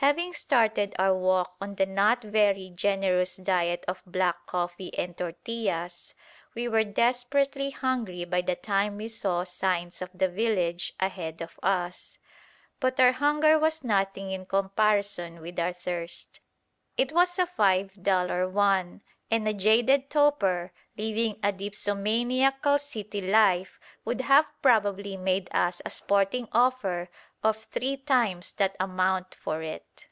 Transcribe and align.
Having 0.00 0.32
started 0.32 0.94
our 0.98 1.14
walk 1.14 1.56
on 1.60 1.74
the 1.74 1.84
not 1.84 2.22
very 2.24 2.70
generous 2.74 3.36
diet 3.36 3.84
of 3.86 4.00
black 4.06 4.46
coffee 4.46 4.96
and 4.96 5.14
tortillas, 5.14 6.14
we 6.54 6.66
were 6.66 6.84
desperately 6.84 7.68
hungry 7.68 8.24
by 8.24 8.40
the 8.40 8.54
time 8.56 8.96
we 8.96 9.08
saw 9.08 9.44
signs 9.44 10.00
of 10.00 10.08
the 10.14 10.26
village 10.30 10.94
ahead 11.00 11.42
of 11.42 11.60
us. 11.62 12.16
But 12.80 12.98
our 12.98 13.12
hunger 13.12 13.58
was 13.58 13.84
nothing 13.84 14.30
in 14.30 14.46
comparison 14.46 15.42
with 15.42 15.58
our 15.60 15.74
thirst. 15.74 16.40
It 16.96 17.12
was 17.12 17.38
a 17.38 17.46
five 17.46 17.92
dollar 18.02 18.48
one, 18.48 19.02
and 19.30 19.46
a 19.46 19.52
jaded 19.52 20.08
toper 20.08 20.72
living 20.96 21.38
a 21.42 21.52
dipsomaniacal 21.52 22.78
city 22.80 23.20
life 23.20 23.78
would 24.06 24.22
have 24.22 24.46
probably 24.62 25.16
made 25.18 25.48
us 25.52 25.80
a 25.84 25.90
"sporting 25.90 26.48
offer" 26.52 27.10
of 27.42 27.56
three 27.72 27.96
times 27.96 28.52
that 28.52 28.76
amount 28.78 29.34
for 29.34 29.62
it. 29.62 30.04